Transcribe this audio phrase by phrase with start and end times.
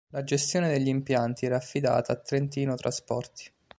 [0.09, 3.51] La gestione degli impianti era affidata a Trentino Trasporti.